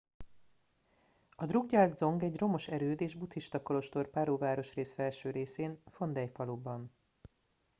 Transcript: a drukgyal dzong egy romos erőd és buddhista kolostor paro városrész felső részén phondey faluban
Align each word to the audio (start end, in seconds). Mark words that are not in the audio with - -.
a 1.35 1.45
drukgyal 1.45 1.87
dzong 1.89 2.23
egy 2.23 2.37
romos 2.37 2.67
erőd 2.67 3.01
és 3.01 3.15
buddhista 3.15 3.61
kolostor 3.61 4.09
paro 4.09 4.37
városrész 4.37 4.93
felső 4.93 5.29
részén 5.29 5.81
phondey 5.91 6.27
faluban 6.29 6.91